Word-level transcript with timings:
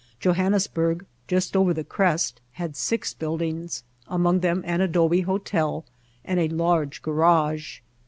Johannesburg, 0.19 1.05
just 1.27 1.55
over 1.55 1.75
the 1.75 1.83
crest, 1.83 2.41
had 2.53 2.75
six 2.75 3.13
build 3.13 3.43
ings, 3.43 3.83
among 4.07 4.39
them 4.39 4.63
an 4.65 4.81
adobe 4.81 5.21
hotel 5.21 5.85
and 6.25 6.39
a 6.39 6.47
large 6.47 7.03
garage. 7.03 7.81